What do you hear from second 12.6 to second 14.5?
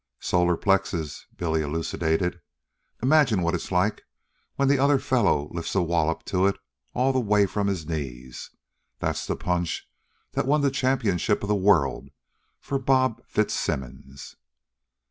Bob Fitzsimmons."